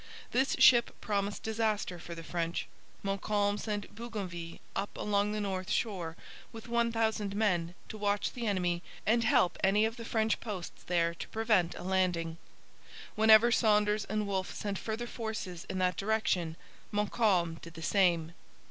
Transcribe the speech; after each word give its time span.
This 0.31 0.55
step 0.57 0.89
promised 0.99 1.43
disaster 1.43 1.99
for 1.99 2.15
the 2.15 2.23
French. 2.23 2.65
Montcalm 3.03 3.59
sent 3.59 3.93
Bougainville 3.93 4.57
up 4.75 4.97
along 4.97 5.31
the 5.31 5.39
north 5.39 5.69
shore 5.69 6.15
with 6.51 6.67
1,000 6.67 7.35
men 7.35 7.75
to 7.87 7.99
watch 7.99 8.31
the 8.33 8.47
enemy 8.47 8.81
and 9.05 9.23
help 9.23 9.59
any 9.63 9.85
of 9.85 9.97
the 9.97 10.03
French 10.03 10.39
posts 10.39 10.81
there 10.85 11.13
to 11.13 11.27
prevent 11.27 11.75
a 11.75 11.83
landing. 11.83 12.39
Whenever 13.13 13.51
Saunders 13.51 14.05
and 14.05 14.25
Wolfe 14.25 14.55
sent 14.55 14.79
further 14.79 15.05
forces 15.05 15.67
in 15.69 15.77
that 15.77 15.97
direction 15.97 16.57
Montcalm 16.91 17.59
did 17.61 17.75
the 17.75 17.83
same. 17.83 18.33